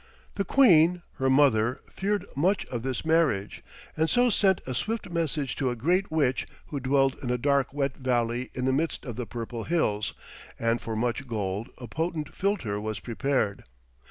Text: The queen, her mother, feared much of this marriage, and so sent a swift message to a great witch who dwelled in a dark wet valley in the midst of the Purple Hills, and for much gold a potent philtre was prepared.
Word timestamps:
The 0.33 0.43
queen, 0.43 1.03
her 1.17 1.29
mother, 1.29 1.81
feared 1.93 2.25
much 2.35 2.65
of 2.65 2.81
this 2.81 3.05
marriage, 3.05 3.63
and 3.95 4.09
so 4.09 4.31
sent 4.31 4.59
a 4.65 4.73
swift 4.73 5.11
message 5.11 5.55
to 5.57 5.69
a 5.69 5.75
great 5.75 6.09
witch 6.09 6.47
who 6.69 6.79
dwelled 6.79 7.17
in 7.21 7.29
a 7.29 7.37
dark 7.37 7.71
wet 7.71 7.97
valley 7.97 8.49
in 8.55 8.65
the 8.65 8.73
midst 8.73 9.05
of 9.05 9.15
the 9.15 9.27
Purple 9.27 9.65
Hills, 9.65 10.15
and 10.57 10.81
for 10.81 10.95
much 10.95 11.27
gold 11.27 11.69
a 11.77 11.87
potent 11.87 12.33
philtre 12.33 12.81
was 12.81 12.99
prepared. 12.99 13.63